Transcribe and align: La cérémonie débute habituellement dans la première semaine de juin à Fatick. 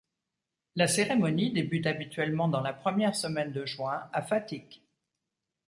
La 0.75 0.87
cérémonie 0.87 1.51
débute 1.51 1.85
habituellement 1.85 2.47
dans 2.47 2.61
la 2.61 2.73
première 2.73 3.13
semaine 3.15 3.51
de 3.51 3.67
juin 3.67 4.09
à 4.13 4.23
Fatick. 4.23 4.81